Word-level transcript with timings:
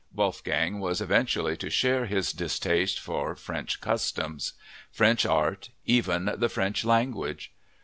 Wolfgang 0.15 0.79
was 0.79 0.99
eventually 0.99 1.55
to 1.57 1.69
share 1.69 2.07
his 2.07 2.31
distaste 2.33 2.99
for 2.99 3.35
French 3.35 3.79
customs, 3.81 4.53
French 4.89 5.27
art, 5.27 5.69
even 5.85 6.33
the 6.37 6.49
French 6.49 6.83
language. 6.83 7.53